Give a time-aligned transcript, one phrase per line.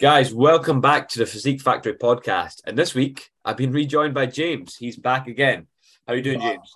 [0.00, 2.62] Guys, welcome back to the Physique Factory podcast.
[2.64, 4.74] And this week, I've been rejoined by James.
[4.74, 5.66] He's back again.
[6.06, 6.74] How are you doing, James?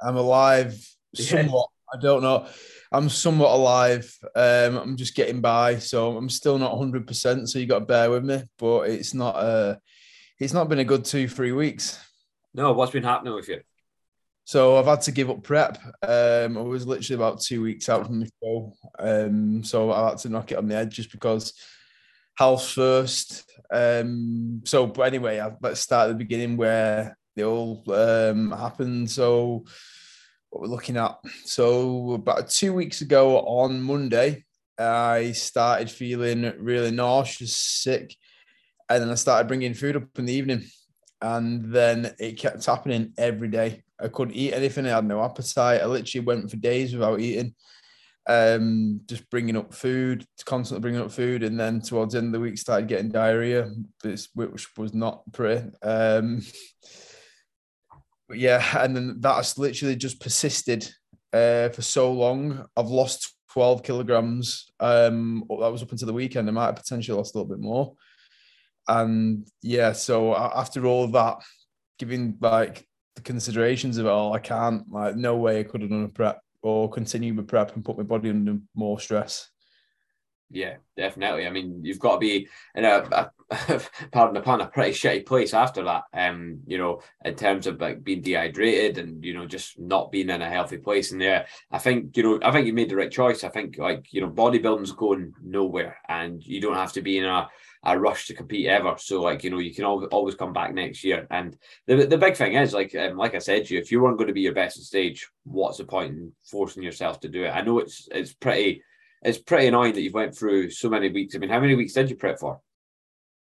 [0.00, 0.78] I'm alive,
[1.12, 1.70] somewhat.
[1.92, 1.98] Yeah.
[1.98, 2.46] I don't know.
[2.92, 4.16] I'm somewhat alive.
[4.36, 7.04] Um, I'm just getting by, so I'm still not 100.
[7.04, 8.44] percent So you got to bear with me.
[8.58, 9.34] But it's not.
[9.34, 9.74] Uh,
[10.38, 11.98] it's not been a good two, three weeks.
[12.54, 13.62] No, what's been happening with you?
[14.44, 15.78] So I've had to give up prep.
[16.00, 18.72] Um, I was literally about two weeks out from the show.
[19.00, 21.54] Um, so I had to knock it on the head just because
[22.34, 23.50] house first.
[23.72, 29.10] Um, so, but anyway, I, let's start at the beginning where it all um, happened.
[29.10, 29.64] So,
[30.50, 31.16] what we're looking at.
[31.44, 34.44] So, about two weeks ago on Monday,
[34.78, 38.14] I started feeling really nauseous, sick,
[38.88, 40.64] and then I started bringing food up in the evening,
[41.20, 43.82] and then it kept happening every day.
[44.00, 44.86] I couldn't eat anything.
[44.86, 45.80] I had no appetite.
[45.80, 47.54] I literally went for days without eating
[48.26, 52.32] um, just bringing up food, constantly bringing up food, and then towards the end of
[52.32, 53.70] the week started getting diarrhea,
[54.34, 55.68] which was not pretty.
[55.82, 56.42] Um,
[58.28, 60.88] but yeah, and then that's literally just persisted
[61.32, 62.66] uh, for so long.
[62.76, 64.70] I've lost 12 kilograms.
[64.80, 66.48] Um, that was up until the weekend.
[66.48, 67.94] I might have potentially lost a little bit more.
[68.88, 71.38] And yeah, so after all that,
[71.98, 72.86] giving like
[73.16, 76.08] the considerations of it all, I can't like no way I could have done a
[76.08, 79.50] prep or continue with prep and put my body under more stress.
[80.52, 81.46] Yeah, definitely.
[81.46, 83.80] I mean, you've got to be in a, a
[84.12, 86.02] pardon the pun, a pretty shitty place after that.
[86.12, 90.28] Um, you know, in terms of like being dehydrated and you know just not being
[90.28, 91.10] in a healthy place.
[91.10, 93.44] And yeah, I think you know, I think you made the right choice.
[93.44, 97.24] I think like you know, bodybuilding's going nowhere, and you don't have to be in
[97.24, 97.48] a
[97.84, 98.94] a rush to compete ever.
[98.98, 101.26] So like you know you can always come back next year.
[101.30, 104.00] And the the big thing is like um, like I said to you, if you
[104.00, 107.28] weren't going to be your best on stage, what's the point in forcing yourself to
[107.28, 107.50] do it?
[107.50, 108.82] I know it's it's pretty
[109.22, 111.34] it's pretty annoying that you've went through so many weeks.
[111.34, 112.60] I mean, how many weeks did you prep for?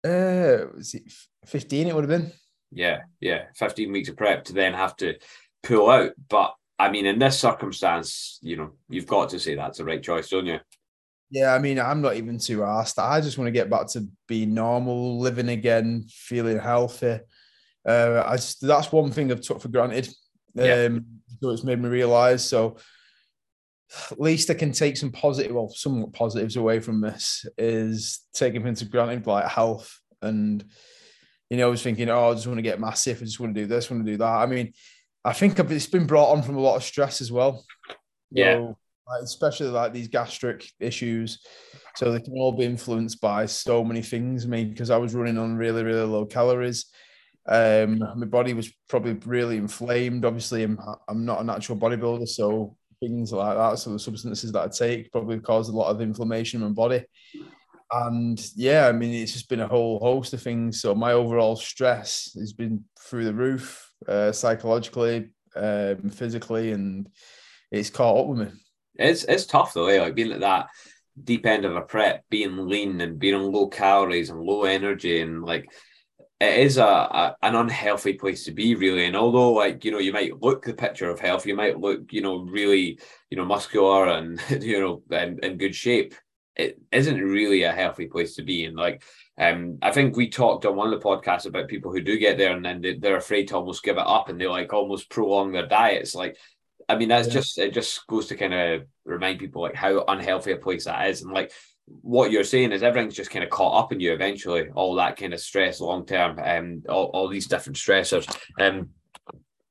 [0.05, 1.13] Uh, was it
[1.47, 1.87] fifteen?
[1.87, 2.33] It would have been.
[2.73, 5.15] Yeah, yeah, fifteen weeks of prep to then have to
[5.63, 6.13] pull out.
[6.29, 10.03] But I mean, in this circumstance, you know, you've got to say that's the right
[10.03, 10.59] choice, don't you?
[11.31, 12.99] Yeah, I mean, I'm not even too asked.
[12.99, 17.19] I just want to get back to being normal, living again, feeling healthy.
[17.87, 20.09] Uh, I just, that's one thing I've took for granted.
[20.55, 20.85] Yeah.
[20.85, 21.07] Um,
[21.41, 22.49] so it's made me realize.
[22.49, 22.77] So
[24.11, 27.45] at least I can take some positive, well, somewhat positives away from this.
[27.59, 30.65] Is taking things for granted like health and
[31.51, 33.19] you know, I was thinking, oh, I just want to get massive.
[33.19, 34.25] I just want to do this, want to do that.
[34.25, 34.73] I mean,
[35.25, 37.65] I think it's been brought on from a lot of stress as well.
[38.31, 38.55] Yeah.
[38.55, 38.79] So,
[39.09, 41.39] like, especially like these gastric issues.
[41.97, 44.45] So they can all be influenced by so many things.
[44.45, 46.87] I mean, because I was running on really, really low calories.
[47.49, 50.25] Um, my body was probably really inflamed.
[50.25, 50.79] Obviously, I'm
[51.09, 53.79] I'm not a natural bodybuilder, so things like that.
[53.79, 57.05] So the substances that I take probably caused a lot of inflammation in my body.
[57.93, 60.81] And yeah, I mean, it's just been a whole host of things.
[60.81, 67.09] So my overall stress has been through the roof, uh, psychologically, um, physically, and
[67.71, 68.66] it's caught up with me.
[68.99, 70.01] It's it's tough though, eh?
[70.01, 70.69] like being at that
[71.23, 75.21] deep end of a prep, being lean and being on low calories and low energy,
[75.21, 75.69] and like
[76.41, 79.07] it is a, a, an unhealthy place to be, really.
[79.07, 82.13] And although, like you know, you might look the picture of health, you might look,
[82.13, 82.99] you know, really,
[83.31, 86.15] you know, muscular and you know, in, in good shape.
[86.55, 88.65] It isn't really a healthy place to be.
[88.65, 89.03] And like,
[89.39, 92.39] um, I think we talked on one of the podcasts about people who do get
[92.39, 95.11] there and then they, are afraid to almost give it up and they like almost
[95.11, 96.15] prolong their diets.
[96.15, 96.39] Like
[96.89, 97.35] I mean, that's yeah.
[97.35, 101.09] just it just goes to kind of remind people like how unhealthy a place that
[101.09, 101.53] is, and like
[102.03, 104.69] what you're saying is everything's just kind of caught up in you eventually.
[104.75, 108.29] All that kind of stress, long term, and um, all, all these different stressors,
[108.61, 108.91] um,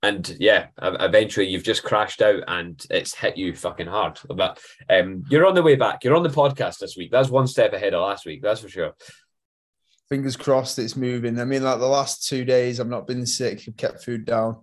[0.06, 4.20] and yeah, eventually you've just crashed out and it's hit you fucking hard.
[4.30, 4.60] But
[4.90, 6.04] um, you're on the way back.
[6.04, 7.12] You're on the podcast this week.
[7.12, 8.42] That's one step ahead of last week.
[8.44, 8.94] That's for sure.
[10.08, 11.40] Fingers crossed, it's moving.
[11.40, 13.64] I mean, like the last two days, I've not been sick.
[13.68, 14.62] I've kept food down,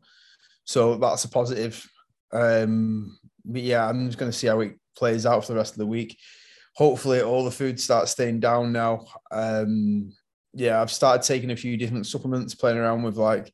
[0.64, 1.90] so that's a positive.
[2.32, 5.74] Um, but yeah, I'm just going to see how it plays out for the rest
[5.74, 6.18] of the week.
[6.76, 9.06] Hopefully, all the food starts staying down now.
[9.30, 10.12] Um,
[10.54, 13.52] yeah, I've started taking a few different supplements, playing around with like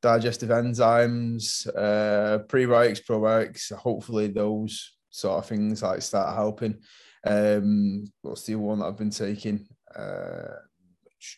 [0.00, 3.72] digestive enzymes, uh, prebiotics, probiotics.
[3.72, 6.78] Hopefully, those sort of things like start helping.
[7.24, 9.66] Um, what's the one that I've been taking?
[9.94, 10.56] Uh,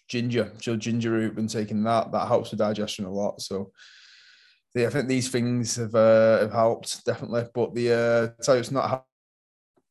[0.09, 1.35] ginger, ginger root.
[1.35, 2.13] Been taking that.
[2.13, 3.41] That helps with digestion a lot.
[3.41, 3.73] So
[4.77, 7.45] I think these things have uh, have helped definitely.
[7.55, 9.05] But the uh, tell you it's not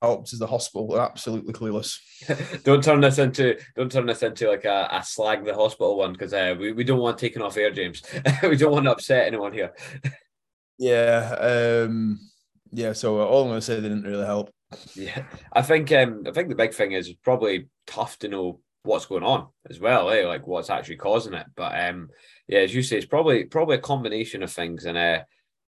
[0.01, 0.87] helped is the hospital.
[0.89, 1.97] They're absolutely clueless.
[2.63, 6.11] don't turn this into don't turn this into like a, a slag the hospital one
[6.11, 8.03] because uh, we, we don't want taken off air, James.
[8.43, 9.73] we don't want to upset anyone here.
[10.77, 12.19] yeah, um,
[12.71, 12.91] yeah.
[12.91, 14.51] So all I'm gonna say they didn't really help.
[14.95, 19.05] Yeah, I think um, I think the big thing is probably tough to know what's
[19.05, 20.25] going on as well, eh?
[20.27, 21.45] Like what's actually causing it.
[21.55, 22.09] But um,
[22.47, 24.85] yeah, as you say, it's probably probably a combination of things.
[24.85, 25.19] And uh,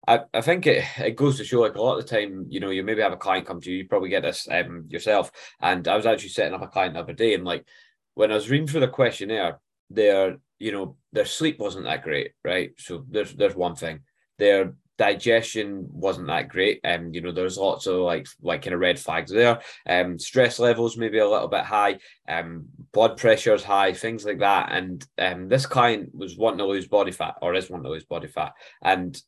[0.08, 2.60] I, I think it, it goes to show like a lot of the time, you
[2.60, 5.32] know, you maybe have a client come to you, you probably get this um, yourself.
[5.62, 7.66] And I was actually setting up a client the other day, and like
[8.14, 9.60] when I was reading through the questionnaire,
[9.90, 12.72] their you know their sleep wasn't that great, right?
[12.78, 14.02] So there's there's one thing.
[14.38, 16.80] Their digestion wasn't that great.
[16.84, 19.60] Um, you know, there's lots of like like kind of red flags there.
[19.88, 22.00] Um, stress levels maybe a little bit high.
[22.28, 24.72] Um, blood pressure's high, things like that.
[24.72, 28.06] And um, this client was wanting to lose body fat or is wanting to lose
[28.06, 28.54] body fat.
[28.82, 29.20] And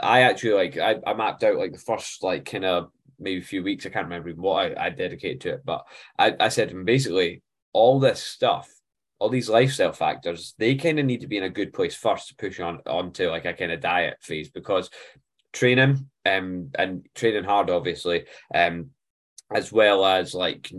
[0.00, 3.44] I actually like I, I mapped out like the first like kind of maybe a
[3.44, 3.86] few weeks.
[3.86, 5.84] I can't remember what I, I dedicated to it, but
[6.18, 7.42] I, I said basically
[7.72, 8.71] all this stuff
[9.22, 12.28] all these lifestyle factors, they kind of need to be in a good place first
[12.28, 14.90] to push on onto like a kind of diet phase because
[15.52, 18.24] training um and training hard obviously
[18.54, 18.88] um
[19.54, 20.72] as well as like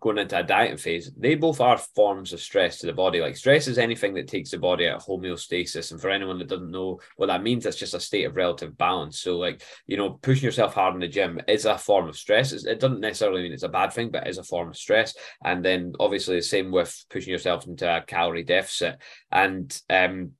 [0.00, 3.20] going into a dieting phase, they both are forms of stress to the body.
[3.20, 5.92] Like stress is anything that takes the body at homeostasis.
[5.92, 8.76] And for anyone that doesn't know what that means, that's just a state of relative
[8.76, 9.20] balance.
[9.20, 12.52] So, like, you know, pushing yourself hard in the gym is a form of stress.
[12.52, 15.14] It doesn't necessarily mean it's a bad thing, but it is a form of stress.
[15.44, 18.98] And then obviously the same with pushing yourself into a calorie deficit.
[19.30, 20.32] And um,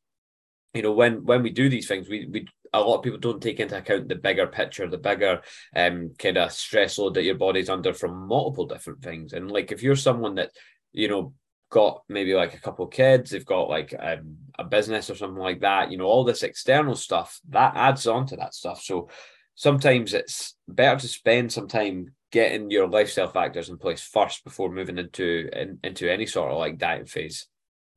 [0.74, 3.42] you know, when when we do these things, we we a lot of people don't
[3.42, 5.42] take into account the bigger picture, the bigger
[5.76, 9.32] um, kind of stress load that your body's under from multiple different things.
[9.32, 10.50] And like if you're someone that,
[10.92, 11.34] you know,
[11.70, 15.42] got maybe like a couple of kids, they've got like um, a business or something
[15.42, 18.82] like that, you know, all this external stuff that adds on to that stuff.
[18.82, 19.08] So
[19.54, 24.72] sometimes it's better to spend some time getting your lifestyle factors in place first before
[24.72, 27.46] moving into in, into any sort of like diet phase.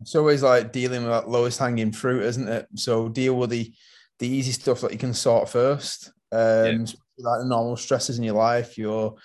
[0.02, 2.68] It's always like dealing with that lowest hanging fruit, isn't it?
[2.76, 3.74] So deal with the
[4.20, 6.12] the easy stuff that you can sort first.
[6.32, 6.86] Um, yeah.
[7.20, 9.16] like the normal stresses in your life, your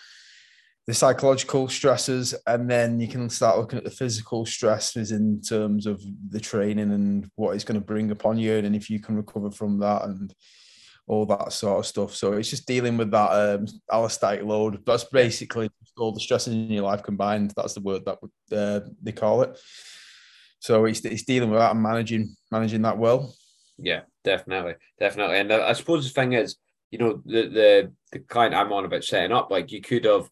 [0.87, 5.87] the psychological stresses, and then you can start looking at the physical stresses in terms
[5.87, 9.16] of the training and what it's going to bring upon you, and if you can
[9.16, 10.34] recover from that and
[11.06, 12.14] all that sort of stuff.
[12.14, 14.81] So it's just dealing with that um, allostatic load.
[14.87, 17.52] That's basically all the stresses in your life combined.
[17.56, 18.19] That's the word that
[18.56, 19.58] uh, they call it.
[20.60, 23.34] So it's, it's dealing with that and managing managing that well.
[23.80, 25.38] Yeah, definitely, definitely.
[25.38, 26.56] And I suppose the thing is,
[26.90, 30.28] you know, the the the client I'm on about setting up, like you could have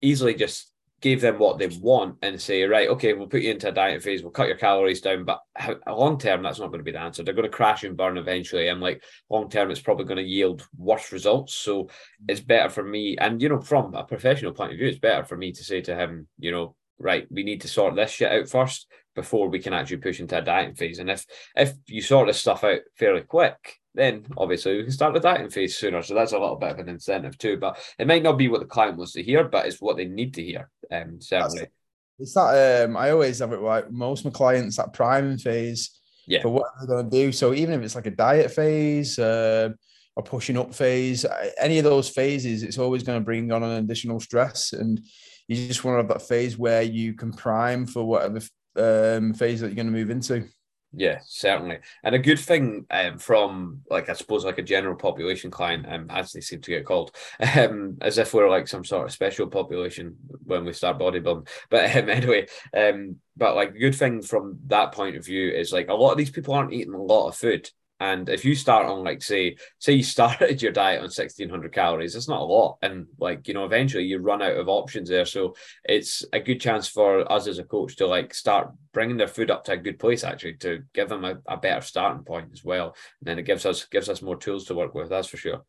[0.00, 3.68] easily just gave them what they want and say, right, okay, we'll put you into
[3.68, 5.40] a diet phase, we'll cut your calories down, but
[5.86, 7.22] long term, that's not going to be the answer.
[7.22, 10.22] They're going to crash and burn eventually, and like long term, it's probably going to
[10.22, 11.54] yield worse results.
[11.54, 12.24] So mm-hmm.
[12.28, 15.24] it's better for me, and you know, from a professional point of view, it's better
[15.24, 18.32] for me to say to him, you know, right, we need to sort this shit
[18.32, 18.88] out first
[19.18, 21.00] before we can actually push into a dieting phase.
[21.00, 21.26] And if
[21.56, 25.50] if you sort this stuff out fairly quick, then obviously we can start the dieting
[25.50, 26.02] phase sooner.
[26.02, 27.56] So that's a little bit of an incentive too.
[27.56, 30.04] But it might not be what the client wants to hear, but it's what they
[30.04, 30.70] need to hear.
[30.92, 31.58] Um, certainly.
[31.58, 31.72] That's,
[32.20, 36.00] it's that um, I always have it like most of my clients that priming phase
[36.28, 36.42] yeah.
[36.42, 37.32] for what they're going to do.
[37.32, 39.70] So even if it's like a diet phase, uh,
[40.16, 41.26] a pushing up phase,
[41.58, 44.72] any of those phases, it's always going to bring on an additional stress.
[44.72, 45.00] And
[45.48, 48.40] you just want to have that phase where you can prime for whatever
[48.78, 50.48] um, phase that you're going to move into.
[50.94, 51.80] Yeah, certainly.
[52.02, 56.06] And a good thing um, from like I suppose like a general population client, um,
[56.08, 57.14] as they seem to get called,
[57.56, 61.46] um, as if we're like some sort of special population when we start bodybuilding.
[61.68, 65.88] But um, anyway, um, but like good thing from that point of view is like
[65.88, 67.70] a lot of these people aren't eating a lot of food.
[68.00, 72.14] And if you start on like say say you started your diet on 1600 calories,
[72.14, 72.78] it's not a lot.
[72.82, 75.24] And like, you know, eventually you run out of options there.
[75.24, 79.28] So it's a good chance for us as a coach to like start bringing their
[79.28, 82.50] food up to a good place actually to give them a, a better starting point
[82.52, 82.94] as well.
[83.20, 85.08] And then it gives us gives us more tools to work with.
[85.08, 85.64] That's for sure.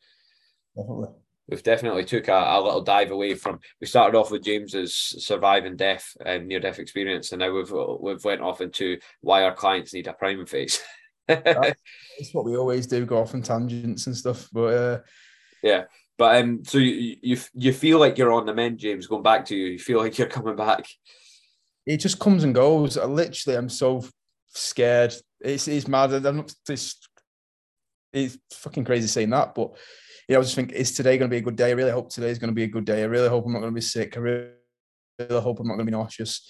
[0.76, 1.10] Definitely.
[1.50, 3.60] We've definitely took a, a little dive away from.
[3.82, 8.24] We started off with James's surviving death and near death experience, and now we've we've
[8.24, 10.80] went off into why our clients need a priming phase.
[11.30, 14.50] That's what we always do, go off on tangents and stuff.
[14.52, 15.00] But uh,
[15.64, 15.84] yeah,
[16.18, 19.08] but um, so you, you you feel like you're on the mend, James.
[19.08, 20.86] Going back to you, you feel like you're coming back.
[21.86, 22.98] It just comes and goes.
[22.98, 24.04] I literally, I'm so
[24.50, 25.14] scared.
[25.40, 26.14] It's it's mad.
[26.14, 26.54] I'm not.
[26.68, 27.00] It's,
[28.12, 29.72] it's fucking crazy saying that, but
[30.28, 31.70] yeah, I was just thinking, is today going to be a good day?
[31.70, 33.02] I really hope today is going to be a good day.
[33.02, 34.18] I really hope I'm not going to be sick.
[34.18, 34.50] I really,
[35.18, 36.48] really hope I'm not going to be nauseous.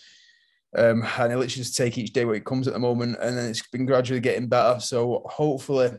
[0.77, 3.37] Um, and I literally just take each day where it comes at the moment, and
[3.37, 4.79] then it's been gradually getting better.
[4.79, 5.91] So hopefully,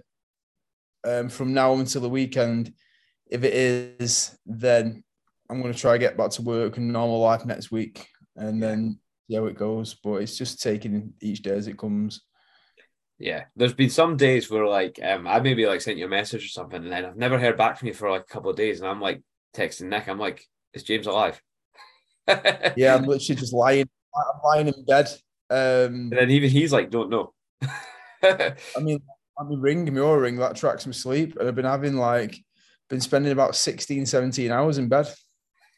[1.05, 2.73] um, from now until the weekend,
[3.31, 5.03] if it is, then
[5.49, 8.63] I'm going to try to get back to work and normal life next week, and
[8.63, 9.95] then see how it goes.
[9.95, 12.23] But it's just taking each day as it comes.
[13.19, 16.45] Yeah, there's been some days where like um, I maybe like sent you a message
[16.45, 18.57] or something, and then I've never heard back from you for like a couple of
[18.57, 19.21] days, and I'm like
[19.55, 21.43] texting Nick, I'm like, is James alive?
[22.29, 23.89] yeah, I'm literally just lying
[24.45, 25.09] lying in bed
[25.51, 27.33] Um, And then even he's like, don't know.
[28.23, 29.01] I mean,
[29.39, 32.37] I've been ringing me or ring that tracks my sleep, and I've been having like
[32.89, 35.07] been spending about 16, 17 hours in bed.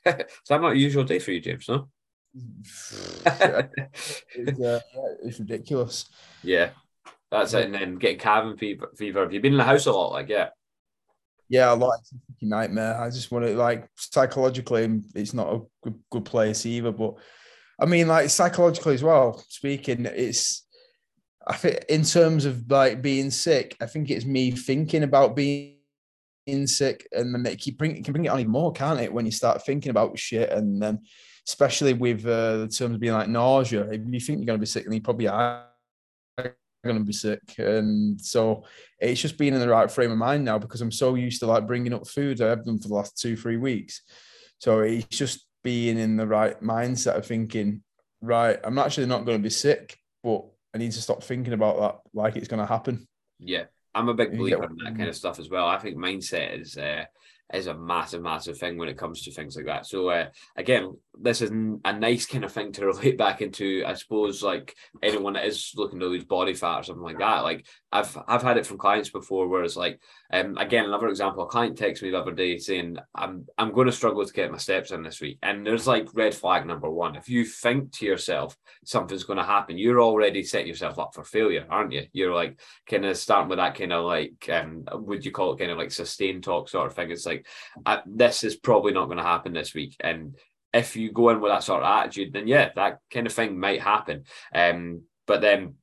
[0.05, 0.15] Is
[0.49, 1.69] that not a usual day for you, James?
[1.69, 1.89] No.
[4.35, 4.81] It's, uh,
[5.23, 6.07] it's ridiculous.
[6.43, 6.71] yeah,
[7.31, 7.67] that's it.
[7.67, 8.91] And then getting cabin fever.
[8.97, 9.21] Fever.
[9.23, 10.13] Have you been in the house a lot?
[10.13, 10.49] Like, yeah.
[11.49, 12.01] Yeah, a fucking
[12.43, 12.99] nightmare.
[12.99, 16.93] I just want to like psychologically, it's not a good, good place either.
[16.93, 17.15] But
[17.83, 19.45] I mean, like psychologically as well.
[19.49, 20.65] Speaking, it's
[21.45, 25.77] I think in terms of like being sick, I think it's me thinking about being
[26.67, 29.13] sick, and then it keep bring it can bring it on even more, can't it?
[29.13, 31.01] When you start thinking about shit, and then
[31.49, 34.63] especially with uh, the terms of being like nausea, if you think you're going to
[34.63, 35.67] be sick, then you probably are
[36.85, 37.43] going to be sick.
[37.59, 38.65] And so
[39.01, 41.47] it's just being in the right frame of mind now because I'm so used to
[41.47, 42.41] like bringing up food.
[42.41, 44.03] I have done for the last two, three weeks.
[44.61, 47.83] So it's just being in the right mindset of thinking,
[48.21, 51.81] right, I'm actually not going to be sick, but I need to stop thinking about
[51.81, 53.07] that like it's going to happen.
[53.39, 53.65] Yeah,
[53.95, 55.67] I'm a big believer in that kind of stuff as well.
[55.67, 57.05] I think mindset is uh,
[57.53, 59.87] is a massive, massive thing when it comes to things like that.
[59.87, 63.85] So uh, again, this is a nice kind of thing to relate back into.
[63.87, 67.45] I suppose like anyone that is looking to lose body fat or something like that.
[67.45, 70.01] Like I've I've had it from clients before, where it's like,
[70.33, 71.45] um, again, another example.
[71.45, 74.51] A client texted me the other day saying, "I'm I'm going to struggle to get
[74.51, 77.17] my steps in this week," and there's like red flag number one.
[77.17, 81.25] If you think to yourself something's going to happen, you're already setting yourself up for
[81.25, 82.07] failure, aren't you?
[82.13, 82.59] You're like
[82.89, 85.79] kind of starting with that kind of like um would you call it kind of
[85.79, 87.32] like sustained talk sort of thing it's like
[87.87, 89.97] uh, this is probably not going to happen this week.
[90.01, 90.37] And
[90.73, 93.59] if you go in with that sort of attitude then yeah that kind of thing
[93.59, 94.25] might happen.
[94.55, 95.75] Um but then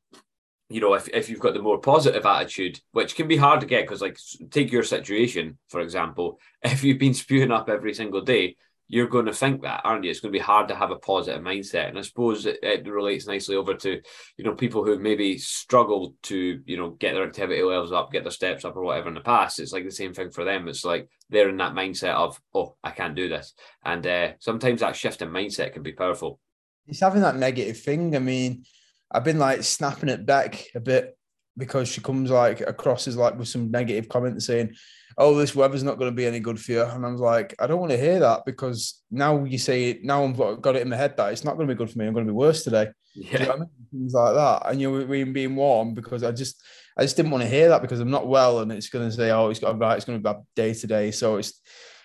[0.70, 3.66] you know if, if you've got the more positive attitude which can be hard to
[3.66, 4.18] get because like
[4.52, 6.40] take your situation for example.
[6.62, 8.58] If you've been spewing up every single day
[8.92, 10.10] you're going to think that aren't you?
[10.10, 11.90] It's going to be hard to have a positive mindset.
[11.90, 14.02] And i suppose it, it relates nicely over to
[14.36, 18.24] you know people who maybe struggled to you know get their activity levels up get
[18.24, 19.60] their steps up or whatever in the past.
[19.60, 20.68] It's like the same thing for them.
[20.68, 23.54] It's like they're in that mindset of oh i can't do this.
[23.86, 26.40] And uh, sometimes that shift in mindset can be powerful.
[26.88, 28.16] It's having that negative thing.
[28.16, 28.64] I mean,
[29.12, 31.16] I've been like snapping it back a bit
[31.60, 34.74] because she comes like across as like with some negative comments saying,
[35.18, 37.54] "Oh, this weather's not going to be any good for you," and I was like,
[37.60, 40.04] I don't want to hear that because now you say it.
[40.04, 42.00] Now I've got it in my head that it's not going to be good for
[42.00, 42.08] me.
[42.08, 42.90] I'm going to be worse today.
[43.14, 43.70] Do you know I mean?
[43.92, 46.64] Things like that, and you're being being warm because I just
[46.98, 49.16] I just didn't want to hear that because I'm not well, and it's going to
[49.16, 51.38] say, "Oh, it's got a bad, it's going to be a bad day today." So
[51.38, 51.60] it's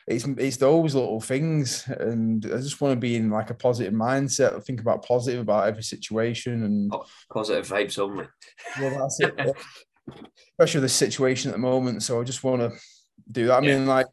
[0.06, 3.92] it's it's those little things, and I just want to be in like a positive
[3.94, 8.26] mindset, think about positive about every situation, and Oh, positive vibes only
[8.80, 9.56] well, that's it.
[10.58, 12.02] Especially the situation at the moment.
[12.02, 12.72] So I just want to
[13.30, 13.62] do that.
[13.62, 13.78] I Yeah.
[13.78, 14.06] mean, like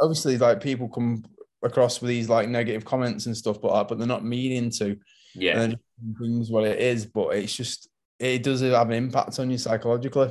[0.00, 1.24] obviously, like people come
[1.62, 4.96] across with these like negative comments and stuff, but but they're not meaning to
[5.34, 5.78] yeah and
[6.20, 7.88] things what it is, but it's just
[8.18, 10.30] it does have an impact on you psychologically.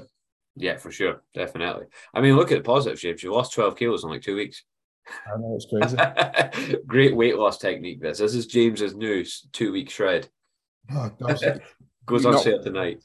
[0.56, 4.04] yeah for sure definitely i mean look at the positive shapes you lost 12 kilos
[4.04, 4.64] in like two weeks
[5.26, 6.78] I know it's crazy.
[6.88, 9.24] great weight loss technique this this is james's new
[9.54, 10.30] two week shred
[10.92, 11.40] oh, gosh,
[12.06, 13.02] goes Not- on sale tonight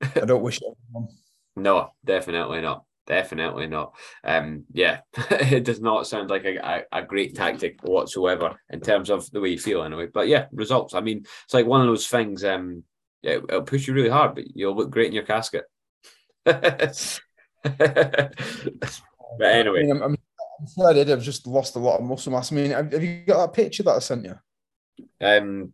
[0.00, 0.74] I don't wish it.
[1.56, 2.84] No, definitely not.
[3.08, 3.96] Definitely not.
[4.22, 9.10] Um, yeah, it does not sound like a, a, a great tactic whatsoever in terms
[9.10, 10.06] of the way you feel anyway.
[10.06, 10.94] But yeah, results.
[10.94, 12.44] I mean, it's like one of those things.
[12.44, 12.84] Um,
[13.22, 15.64] yeah, it'll push you really hard, but you'll look great in your casket.
[16.44, 17.10] but
[19.42, 20.27] anyway, I'm, I'm, I'm sure
[20.84, 21.10] I did.
[21.10, 22.52] I've just lost a lot of muscle mass.
[22.52, 24.38] I mean, have, you got that picture that I sent you?
[25.20, 25.72] um,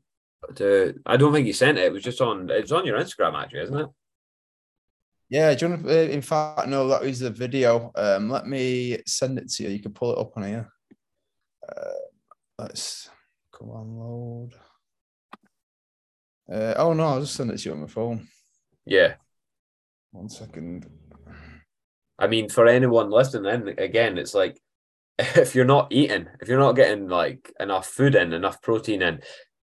[0.57, 1.85] to, I don't think you sent it.
[1.85, 2.51] It was just on.
[2.51, 3.89] It's on your Instagram actually, isn't it?
[5.31, 7.91] Yeah, do you want to, uh, in fact, no, that was the video.
[7.95, 9.71] Um, let me send it to you.
[9.71, 10.71] You can pull it up on here.
[11.67, 11.91] Uh,
[12.59, 13.09] let's
[13.57, 14.51] come on, load.
[16.53, 18.29] Uh, oh no, I'll just send it to you on my phone.
[18.85, 19.15] Yeah.
[20.13, 20.87] One second.
[22.19, 24.61] I mean, for anyone listening in, again, it's like
[25.19, 29.21] if you're not eating, if you're not getting like enough food in, enough protein in,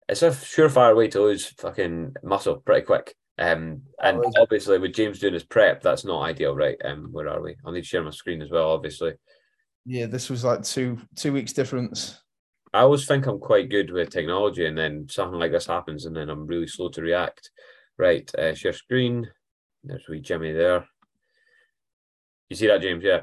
[0.09, 3.15] it's a surefire way to lose fucking muscle pretty quick.
[3.39, 6.77] Um, and Oh, obviously with James doing his prep, that's not ideal, right?
[6.85, 7.57] Um, where are we?
[7.65, 9.15] I'll need to share my screen as well, obviously.
[9.87, 12.21] Yeah, this was like two two weeks difference.
[12.73, 16.17] I always think I'm quite good with technology, and then something like this happens, and
[16.17, 17.51] then I'm really slow to react.
[17.99, 19.31] Right, uh, share screen.
[19.85, 20.89] There's wee Jimmy there.
[22.49, 23.05] You see that, James?
[23.05, 23.23] Yeah.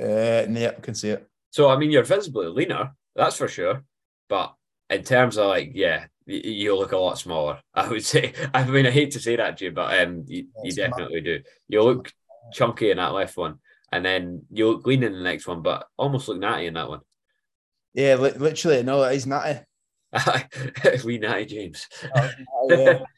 [0.00, 1.26] Uh, yeah, I can see it.
[1.50, 3.84] So I mean, you're visibly leaner, that's for sure.
[4.28, 4.54] But
[4.90, 7.60] in terms of like, yeah, you look a lot smaller.
[7.74, 8.32] I would say.
[8.52, 11.40] I mean, I hate to say that, Jim, but um, you, you definitely do.
[11.68, 12.12] You look
[12.52, 13.58] chunky in that left one,
[13.92, 16.88] and then you look lean in the next one, but almost look natty in that
[16.88, 17.00] one.
[17.94, 19.60] Yeah, li- literally, no, he's natty.
[21.04, 21.86] we natty James.
[22.68, 23.00] yeah.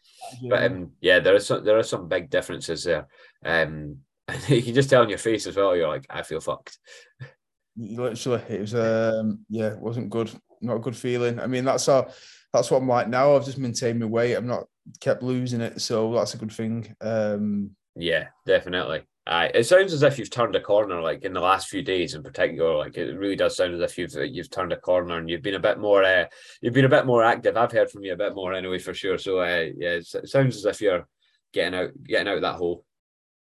[0.43, 3.07] But um, yeah, there are some there are some big differences there.
[3.43, 4.01] Um,
[4.49, 5.77] you can just tell on your face as well.
[5.77, 6.79] You're like, I feel fucked.
[7.77, 10.31] Literally, it was um, yeah, it wasn't good.
[10.61, 11.39] Not a good feeling.
[11.39, 12.09] I mean, that's how
[12.53, 13.37] that's what I'm like now.
[13.37, 14.35] I've just maintained my weight.
[14.35, 14.65] I'm not
[15.01, 16.95] kept losing it, so that's a good thing.
[17.01, 19.03] Um, yeah, definitely.
[19.27, 22.15] Uh, it sounds as if you've turned a corner, like in the last few days
[22.15, 22.77] in particular.
[22.77, 25.55] Like it really does sound as if you've you've turned a corner and you've been
[25.55, 26.03] a bit more.
[26.03, 26.25] Uh,
[26.63, 27.57] you've been a bit more active.
[27.57, 29.19] I've heard from you a bit more anyway, for sure.
[29.19, 31.07] So uh, yeah, it sounds as if you're
[31.53, 32.85] getting out, getting out that hole.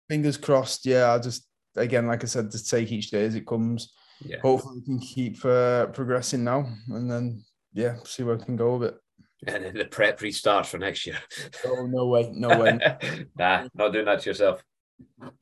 [0.10, 0.86] Fingers crossed.
[0.86, 3.94] Yeah, I just again, like I said, just take each day as it comes.
[4.24, 4.38] Yeah.
[4.42, 8.78] Hopefully, we can keep uh, progressing now, and then yeah, see where we can go
[8.78, 8.98] with it.
[9.46, 11.20] And then the prep restarts for next year.
[11.64, 12.80] Oh no way, no way.
[13.38, 14.64] nah, not doing that to yourself.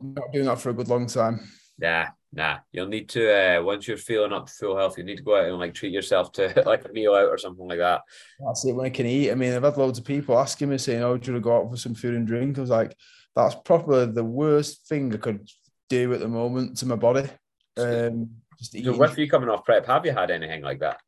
[0.01, 1.39] Not doing that for a good long time.
[1.79, 2.57] Nah, nah.
[2.73, 5.37] You'll need to uh, once you're feeling up to full health, you need to go
[5.37, 8.01] out and like treat yourself to like a meal out or something like that.
[8.45, 9.31] That's it when I can eat.
[9.31, 11.49] I mean, I've had loads of people asking me saying, "Oh, do you want to
[11.49, 12.97] go out for some food and drink?" I was like,
[13.35, 15.49] "That's probably the worst thing I could
[15.89, 17.29] do at the moment to my body."
[17.77, 20.99] Um, just so with you coming off prep, have you had anything like that?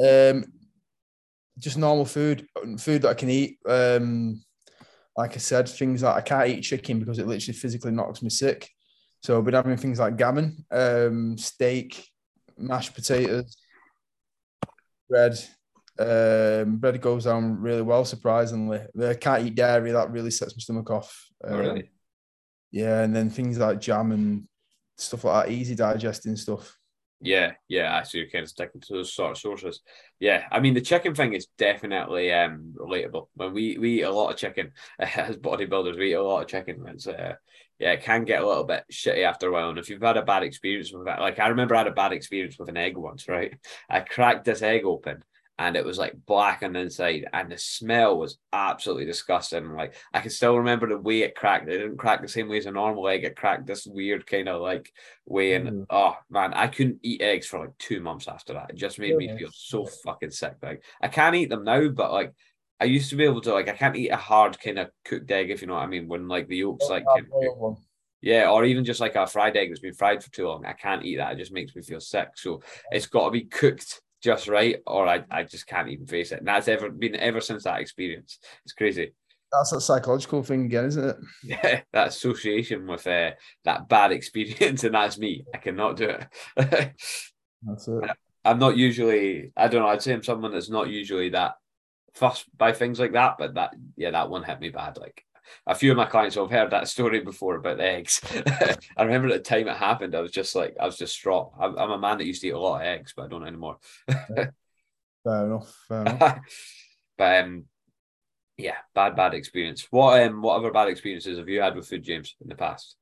[0.00, 0.44] Um,
[1.58, 2.46] just normal food,
[2.78, 3.58] food that I can eat.
[3.66, 4.42] Um,
[5.16, 8.30] like I said, things like I can't eat chicken because it literally physically knocks me
[8.30, 8.68] sick.
[9.22, 12.06] So I've been having things like gammon, um, steak,
[12.58, 13.56] mashed potatoes,
[15.08, 15.38] bread.
[15.98, 18.80] Um, bread goes down really well, surprisingly.
[19.00, 21.28] I can't eat dairy, that really sets my stomach off.
[21.42, 21.90] Um, oh, really?
[22.70, 24.48] Yeah, and then things like jam and
[24.96, 26.76] stuff like that, easy digesting stuff.
[27.20, 29.80] Yeah, yeah, so you're kind of sticking to those sort of sources.
[30.20, 33.28] Yeah, I mean the chicken thing is definitely um relatable.
[33.34, 36.48] When we we eat a lot of chicken as bodybuilders, we eat a lot of
[36.48, 36.84] chicken.
[36.88, 37.36] It's uh
[37.78, 39.70] yeah, it can get a little bit shitty after a while.
[39.70, 41.92] And if you've had a bad experience with that, like I remember I had a
[41.92, 43.54] bad experience with an egg once, right?
[43.88, 45.24] I cracked this egg open
[45.58, 49.94] and it was like black on the inside and the smell was absolutely disgusting like
[50.12, 52.66] i can still remember the way it cracked it didn't crack the same way as
[52.66, 54.92] a normal egg it cracked this weird kind of like
[55.26, 55.86] way and mm.
[55.90, 59.16] oh man i couldn't eat eggs for like two months after that it just made
[59.16, 62.32] me feel so fucking sick like i can't eat them now but like
[62.80, 65.30] i used to be able to like i can't eat a hard kind of cooked
[65.30, 67.04] egg if you know what i mean when like the yolks like
[68.24, 70.64] yeah, or even just like a fried egg that's been fried for too long.
[70.64, 71.32] I can't eat that.
[71.32, 72.28] It just makes me feel sick.
[72.36, 76.32] So it's got to be cooked just right, or I, I just can't even face
[76.32, 76.38] it.
[76.38, 78.38] And that's ever been ever since that experience.
[78.64, 79.12] It's crazy.
[79.52, 81.16] That's a psychological thing again, isn't it?
[81.44, 83.32] Yeah, that association with uh,
[83.64, 85.44] that bad experience, and that's me.
[85.54, 86.26] I cannot do it.
[87.62, 88.10] that's it.
[88.44, 89.52] I'm not usually.
[89.56, 89.88] I don't know.
[89.88, 91.56] I'd say I'm someone that's not usually that
[92.14, 94.96] fussed by things like that, but that yeah, that one hit me bad.
[94.96, 95.22] Like
[95.66, 98.20] a few of my clients have heard that story before about the eggs.
[98.96, 101.52] I remember at the time it happened, I was just like, I was distraught.
[101.58, 103.46] I'm, I'm a man that used to eat a lot of eggs, but I don't
[103.46, 103.78] anymore.
[104.08, 104.52] fair
[105.26, 105.76] enough.
[105.88, 106.40] Fair enough.
[107.18, 107.64] but um,
[108.56, 109.86] yeah, bad, bad experience.
[109.90, 112.96] What um, what other bad experiences have you had with food, James, in the past?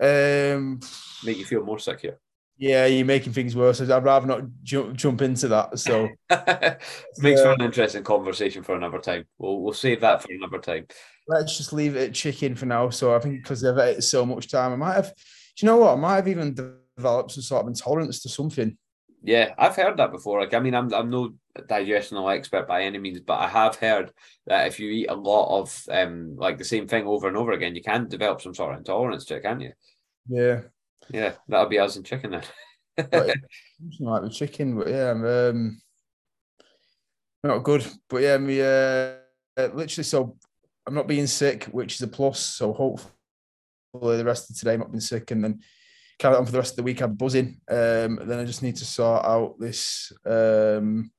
[0.00, 0.80] Um,
[1.24, 2.18] make you feel more sick here.
[2.56, 3.80] Yeah, you're making things worse.
[3.80, 5.78] I'd rather not jump jump into that.
[5.78, 6.08] So
[7.18, 9.24] makes for an interesting conversation for another time.
[9.38, 10.86] We'll we'll save that for another time.
[11.26, 12.90] Let's just leave it at chicken for now.
[12.90, 15.08] So I think because I've ate so much time, I might have.
[15.08, 15.94] Do you know what?
[15.94, 16.54] I might have even
[16.96, 18.76] developed some sort of intolerance to something.
[19.22, 20.40] Yeah, I've heard that before.
[20.40, 24.12] Like, I mean, I'm I'm no digestional expert by any means, but I have heard
[24.46, 27.52] that if you eat a lot of um like the same thing over and over
[27.52, 29.72] again, you can develop some sort of intolerance to it, can't you?
[30.28, 30.60] Yeah,
[31.10, 32.42] yeah, that'll be us and chicken then.
[34.00, 35.80] like with chicken, but yeah, um,
[37.42, 37.86] not good.
[38.08, 39.16] But yeah, me uh,
[39.56, 40.04] literally.
[40.04, 40.36] So
[40.86, 42.40] I'm not being sick, which is a plus.
[42.40, 45.60] So hopefully the rest of today I'm not being sick, and then
[46.18, 47.00] carry on for the rest of the week.
[47.00, 47.60] I'm buzzing.
[47.68, 51.10] Um, then I just need to sort out this um,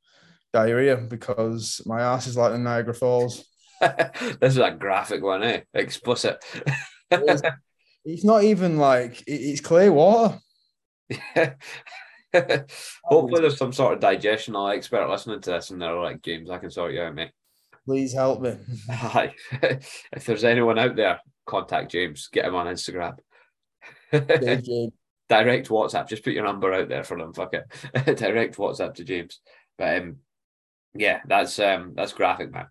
[0.53, 3.45] diarrhea because my ass is like the Niagara Falls.
[3.81, 5.61] this is a graphic one, eh?
[5.73, 6.43] Explicit.
[8.05, 10.39] It's not even like it's clear water.
[13.03, 16.59] Hopefully, there's some sort of digestional expert listening to this, and they're like, "James, I
[16.59, 17.31] can sort you out, mate."
[17.85, 18.57] Please help me.
[18.91, 19.33] Hi.
[19.61, 22.27] if there's anyone out there, contact James.
[22.31, 23.17] Get him on Instagram.
[24.11, 26.07] Direct WhatsApp.
[26.07, 27.33] Just put your number out there for them.
[27.33, 28.17] Fuck it.
[28.17, 29.39] Direct WhatsApp to James.
[29.77, 30.17] But um,
[30.93, 32.67] yeah, that's um, that's graphic, man.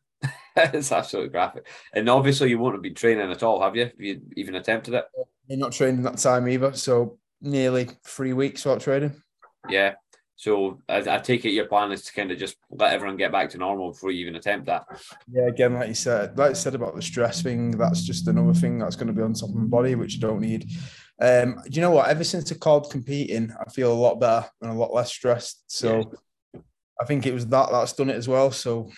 [0.75, 1.67] it's absolutely graphic.
[1.93, 3.85] And obviously, you won't have been training at all, have you?
[3.85, 5.05] Have you even attempted it?
[5.49, 6.73] You're not training that time either.
[6.75, 9.21] So nearly three weeks without training.
[9.69, 9.95] Yeah.
[10.37, 13.31] So I, I, take it your plan is to kind of just let everyone get
[13.31, 14.85] back to normal before you even attempt that.
[15.31, 18.53] Yeah, again, like you said, like you said about the stress thing, that's just another
[18.53, 20.69] thing that's going to be on top of my body, which you don't need.
[21.21, 22.09] Um, do you know what?
[22.09, 25.63] Ever since I called competing, I feel a lot better and a lot less stressed.
[25.69, 26.11] So
[26.53, 26.61] yeah.
[27.01, 28.51] I think it was that that's done it as well.
[28.51, 28.91] So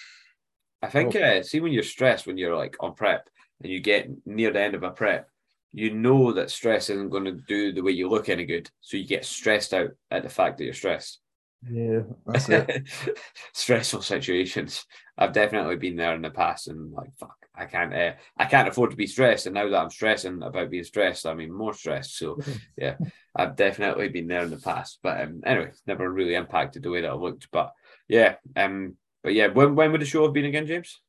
[0.86, 3.28] I think uh, see when you're stressed, when you're like on prep
[3.62, 5.28] and you get near the end of a prep,
[5.72, 8.70] you know that stress isn't going to do the way you look any good.
[8.80, 11.20] So you get stressed out at the fact that you're stressed.
[11.68, 12.88] Yeah, that's it.
[13.52, 14.84] Stressful situations.
[15.18, 18.68] I've definitely been there in the past, and like, fuck, I can't, uh, I can't
[18.68, 19.46] afford to be stressed.
[19.46, 22.18] And now that I'm stressing about being stressed, I'm even more stressed.
[22.18, 22.38] So,
[22.76, 22.96] yeah,
[23.34, 25.00] I've definitely been there in the past.
[25.02, 27.48] But um, anyway, never really impacted the way that I looked.
[27.50, 27.72] But
[28.06, 28.94] yeah, um,
[29.26, 31.00] but yeah, when when would the show have been again, James?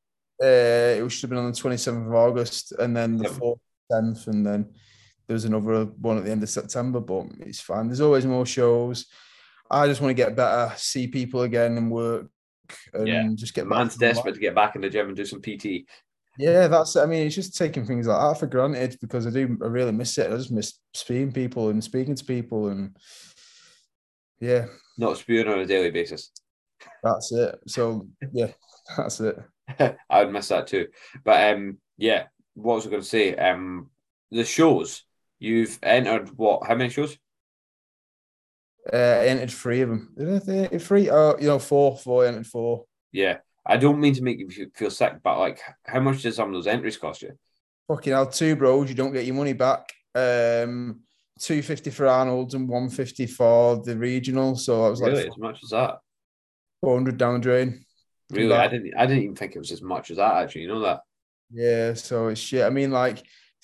[0.41, 3.59] Uh, it should have been on the 27th of August, and then the 4th,
[3.91, 4.73] 10th, and then
[5.27, 6.99] there was another one at the end of September.
[6.99, 7.85] But it's fine.
[7.87, 9.05] There's always more shows.
[9.69, 12.25] I just want to get better, see people again, and work,
[12.91, 13.29] and Yeah.
[13.35, 13.67] just get.
[13.67, 14.15] Man's back to normal.
[14.15, 15.85] desperate to get back in the gym and do some PT.
[16.39, 16.95] Yeah, that's.
[16.95, 19.59] I mean, it's just taking things like that for granted because I do.
[19.63, 20.31] I really miss it.
[20.31, 22.97] I just miss seeing people and speaking to people, and
[24.39, 24.65] yeah,
[24.97, 26.31] Not spewing on a daily basis.
[27.03, 27.59] That's it.
[27.67, 28.51] So yeah,
[28.95, 29.37] that's it.
[30.09, 30.87] I would miss that too.
[31.23, 33.35] But um, yeah, what was I going to say?
[33.35, 33.89] Um,
[34.31, 35.03] the shows
[35.39, 36.29] you've entered.
[36.37, 36.67] What?
[36.67, 37.17] How many shows?
[38.91, 40.13] Uh, entered three of them.
[40.17, 41.09] Did I three?
[41.09, 41.97] Oh, you know, four.
[41.97, 42.85] Four entered four.
[43.11, 46.49] Yeah, I don't mean to make you feel sick, but like, how much did some
[46.49, 47.33] of those entries cost you?
[47.87, 48.89] Fucking hell, two bros.
[48.89, 49.91] You don't get your money back.
[50.15, 51.01] Um,
[51.39, 54.55] two fifty for Arnold's and one fifty for the regional.
[54.55, 55.99] So I was Really, like as much as that?
[56.81, 57.85] Four hundred down the drain.
[58.29, 58.93] Really, I didn't.
[58.97, 60.35] I didn't even think it was as much as that.
[60.35, 61.01] Actually, you know that.
[61.51, 62.63] Yeah, so it's shit.
[62.63, 63.23] I mean, like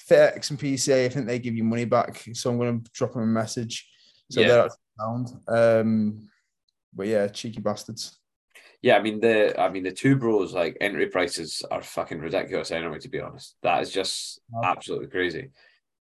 [0.10, 2.24] FedEx and PCA, I think they give you money back.
[2.34, 3.88] So I'm going to drop them a message.
[4.32, 4.48] So Yeah.
[4.48, 5.28] they're sound.
[5.48, 6.30] Um,
[6.94, 8.18] but yeah, cheeky bastards.
[8.82, 9.60] Yeah, I mean the.
[9.60, 12.72] I mean the two bros like entry prices are fucking ridiculous.
[12.72, 15.50] Anyway, to be honest, that is just absolutely crazy.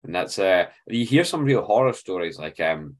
[0.04, 2.38] And that's uh, you hear some real horror stories.
[2.38, 2.96] Like um,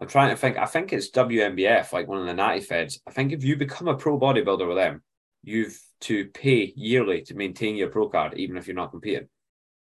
[0.00, 0.56] I'm trying to think.
[0.58, 3.00] I think it's WNBF, like one of the natty feds.
[3.06, 5.02] I think if you become a pro bodybuilder with them,
[5.42, 9.28] you've to pay yearly to maintain your pro card, even if you're not competing.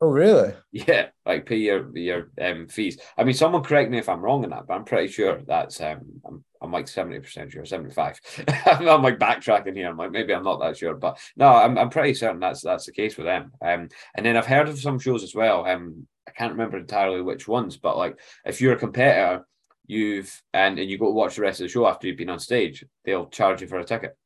[0.02, 0.54] Oh, really?
[0.72, 2.98] Yeah, like pay your your um fees.
[3.18, 5.78] I mean, someone correct me if I'm wrong in that, but I'm pretty sure that's
[5.82, 8.18] um I'm, I'm like seventy percent sure, seventy five.
[8.66, 9.90] I'm, I'm like backtracking here.
[9.90, 12.86] I'm like maybe I'm not that sure, but no, I'm I'm pretty certain that's that's
[12.86, 13.52] the case with them.
[13.60, 15.66] Um, and then I've heard of some shows as well.
[15.66, 19.46] Um, I can't remember entirely which ones, but like if you're a competitor,
[19.90, 22.31] you've and and you go to watch the rest of the show after you've been
[22.31, 24.16] on stage, they'll charge you for a ticket.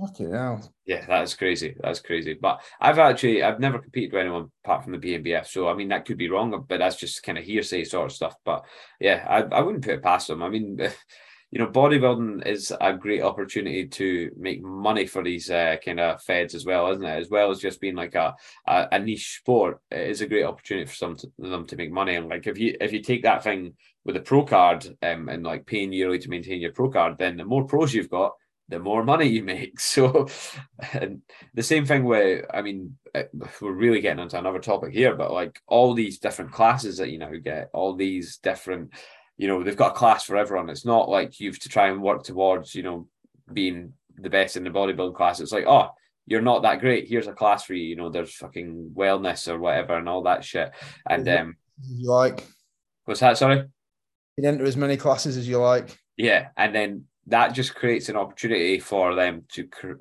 [0.00, 0.74] Fucking hell.
[0.86, 1.76] Yeah, that's crazy.
[1.80, 2.34] That's crazy.
[2.34, 5.46] But I've actually I've never competed with anyone apart from the BNBF.
[5.46, 8.12] So I mean that could be wrong, but that's just kind of hearsay sort of
[8.12, 8.34] stuff.
[8.44, 8.64] But
[8.98, 10.42] yeah, I, I wouldn't put it past them.
[10.42, 10.78] I mean,
[11.54, 16.20] you know, bodybuilding is a great opportunity to make money for these uh, kind of
[16.20, 17.16] feds as well, isn't it?
[17.16, 18.34] As well as just being like a,
[18.66, 21.92] a, a niche sport, it is a great opportunity for some to, them to make
[21.92, 22.16] money.
[22.16, 25.44] And like if you if you take that thing with a pro card um, and
[25.44, 28.32] like paying yearly to maintain your pro card, then the more pros you've got,
[28.68, 29.78] the more money you make.
[29.78, 30.26] So,
[30.92, 31.22] and
[31.54, 33.22] the same thing with, I mean, uh,
[33.60, 37.18] we're really getting into another topic here, but like all these different classes that you
[37.18, 38.90] now get, all these different,
[39.36, 40.70] you know, they've got a class for everyone.
[40.70, 43.08] It's not like you've to try and work towards, you know,
[43.52, 45.40] being the best in the bodybuilding class.
[45.40, 45.90] It's like, oh,
[46.26, 47.08] you're not that great.
[47.08, 47.84] Here's a class for you.
[47.84, 50.72] You know, there's fucking wellness or whatever and all that shit.
[51.08, 52.44] And um, you like.
[53.04, 53.38] what's that?
[53.38, 53.56] Sorry.
[53.56, 55.98] You can enter as many classes as you like.
[56.16, 59.92] Yeah, and then that just creates an opportunity for them to cr-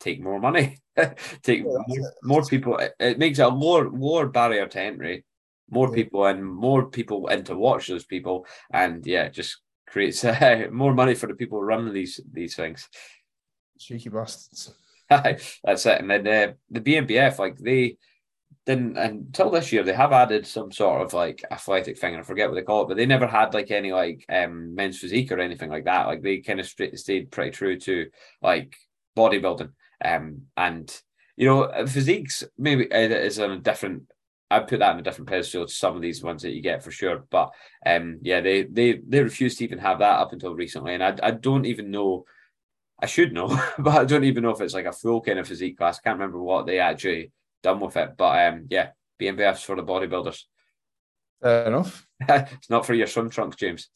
[0.00, 0.78] take more money,
[1.42, 2.76] take Yeah, more, more people.
[2.78, 5.24] It, it makes it a lower lower barrier to entry,
[5.70, 10.24] more people and more people in to watch those people, and yeah, it just creates
[10.24, 12.88] uh, more money for the people running these these things.
[13.78, 14.74] Cheeky bastards.
[15.08, 16.00] That's it.
[16.00, 17.96] And then uh, the BNBF, like they
[18.66, 22.24] didn't until this year, they have added some sort of like athletic thing, and I
[22.24, 25.32] forget what they call it, but they never had like any like um men's physique
[25.32, 26.06] or anything like that.
[26.06, 28.06] Like they kind of straight stayed pretty true to
[28.42, 28.76] like
[29.16, 29.70] bodybuilding.
[30.04, 30.94] Um, and
[31.36, 34.02] you know, physiques maybe uh, is on a different.
[34.50, 36.82] I'd put that in a different pedestal to some of these ones that you get
[36.82, 37.24] for sure.
[37.30, 37.50] But
[37.84, 41.16] um, yeah, they they they refused to even have that up until recently, and I
[41.22, 42.24] I don't even know.
[43.00, 45.46] I should know, but I don't even know if it's like a full kind of
[45.46, 45.98] physique class.
[45.98, 47.30] I can't remember what they actually
[47.62, 48.16] done with it.
[48.16, 50.42] But um, yeah, BNBF's for the bodybuilders.
[51.42, 52.06] Fair enough.
[52.20, 53.88] it's not for your swim trunks, James.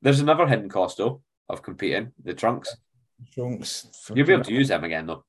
[0.00, 2.76] There's another hidden cost though of competing the trunks.
[3.32, 3.86] Trunks.
[4.14, 5.24] You'll be able to use them again though.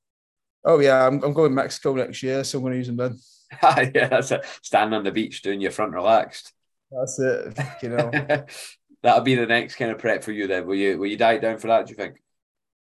[0.63, 2.97] Oh yeah, I'm, I'm going to Mexico next year, so I'm going to use them
[2.97, 3.19] then.
[3.63, 4.45] yeah, that's it.
[4.62, 6.53] Standing on the beach doing your front relaxed.
[6.91, 7.58] That's it.
[7.81, 8.12] You know.
[9.03, 10.65] That'll be the next kind of prep for you then.
[10.65, 12.15] Will you will you diet down for that, do you think?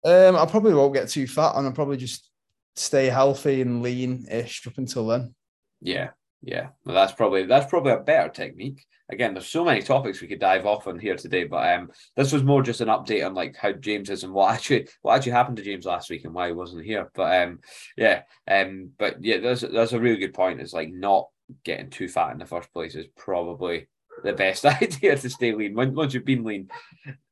[0.03, 2.29] um, I probably won't get too fat, and I'll probably just
[2.75, 5.35] stay healthy and lean-ish up until then.
[5.79, 6.09] Yeah.
[6.43, 8.85] Yeah, well, that's probably that's probably a better technique.
[9.09, 12.31] Again, there's so many topics we could dive off on here today, but um, this
[12.31, 15.33] was more just an update on like how James is and what actually what actually
[15.33, 17.11] happened to James last week and why he wasn't here.
[17.13, 17.59] But um,
[17.95, 20.61] yeah, um, but yeah, that's that's a really good point.
[20.61, 21.27] It's like not
[21.63, 23.87] getting too fat in the first place is probably
[24.23, 25.75] the best idea to stay lean.
[25.75, 26.69] Once you've been lean,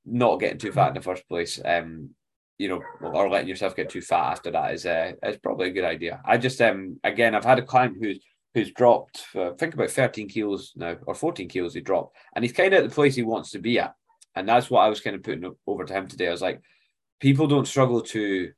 [0.06, 2.12] not getting too fat in the first place, um,
[2.60, 5.74] you know, or letting yourself get too fat after that is uh, is probably a
[5.74, 6.22] good idea.
[6.26, 8.20] I just um again, I've had a client who's
[8.54, 9.26] who's dropped,
[9.58, 12.90] think about 13 kilos now or 14 kilos he dropped, and he's kind of at
[12.90, 13.96] the place he wants to be at,
[14.36, 16.28] and that's what I was kind of putting over to him today.
[16.28, 16.62] I was like,
[17.20, 18.52] people don't struggle to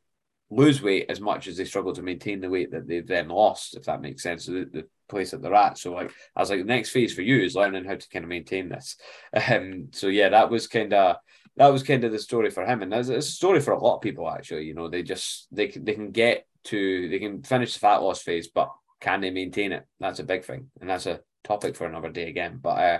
[0.50, 3.76] lose weight as much as they struggle to maintain the weight that they've then lost,
[3.76, 4.46] if that makes sense.
[4.46, 5.78] The, the place that they're at.
[5.78, 8.26] So like I was like, the next phase for you is learning how to kind
[8.26, 8.98] of maintain this.
[9.52, 11.18] Um, so yeah, that was kind of
[11.58, 13.98] that was kind of the story for him, and it's a story for a lot
[13.98, 14.66] of people actually.
[14.66, 18.22] You know, they just they they can get to they can finish the fat loss
[18.22, 18.72] phase, but
[19.02, 19.86] can they maintain it?
[20.00, 22.60] That's a big thing, and that's a topic for another day again.
[22.62, 23.00] But uh,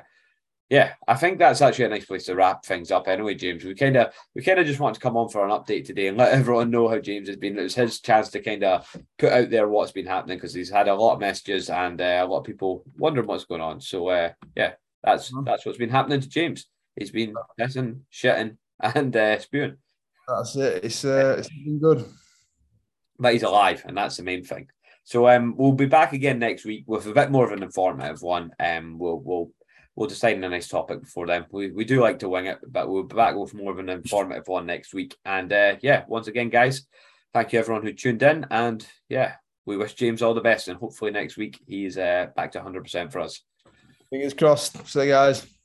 [0.72, 3.10] yeah, I think that's actually a nice place to wrap things up.
[3.10, 5.52] Anyway, James, we kind of we kind of just want to come on for an
[5.52, 7.60] update today and let everyone know how James has been.
[7.60, 8.88] It was his chance to kind of
[9.20, 12.22] put out there what's been happening because he's had a lot of messages and uh,
[12.24, 13.82] a lot of people wondering what's going on.
[13.82, 15.44] So uh, yeah, that's mm-hmm.
[15.44, 16.68] that's what's been happening to James.
[16.96, 19.76] He's been pissing, shitting, and uh, spewing.
[20.26, 20.86] That's it.
[20.86, 22.06] It's uh, it's been good,
[23.20, 24.70] but he's alive, and that's the main thing.
[25.04, 28.22] So um, we'll be back again next week with a bit more of an informative
[28.22, 28.52] one.
[28.60, 29.52] Um, we'll we'll
[29.96, 31.46] we'll decide on a nice topic before then.
[31.52, 33.90] We, we do like to wing it, but we'll be back with more of an
[33.90, 35.18] informative one next week.
[35.26, 36.88] And uh, yeah, once again, guys,
[37.34, 38.46] thank you everyone who tuned in.
[38.50, 39.36] And yeah,
[39.66, 40.68] we wish James all the best.
[40.68, 43.42] And hopefully next week he's uh, back to 100% for us.
[44.10, 44.88] Fingers crossed.
[44.88, 45.61] See you guys.